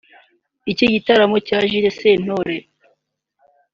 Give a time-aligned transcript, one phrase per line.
[0.71, 2.55] Iki gitaramo cya Jules Sentore